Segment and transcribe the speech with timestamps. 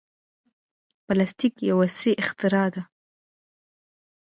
[1.05, 2.81] پلاستيک یو عصري اختراع ده.